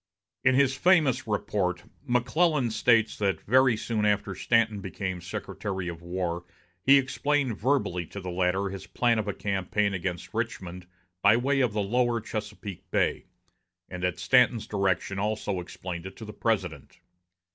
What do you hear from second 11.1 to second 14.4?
by way of the lower Chesapeake Bay, and at